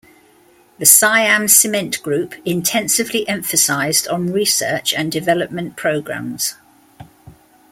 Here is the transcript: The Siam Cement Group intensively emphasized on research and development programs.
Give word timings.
The 0.79 0.87
Siam 0.87 1.47
Cement 1.47 2.01
Group 2.01 2.33
intensively 2.43 3.27
emphasized 3.29 4.07
on 4.07 4.31
research 4.33 4.95
and 4.95 5.11
development 5.11 5.75
programs. 5.75 6.55